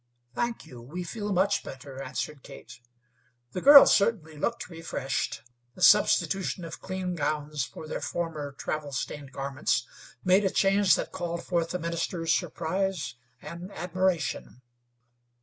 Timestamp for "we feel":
0.81-1.31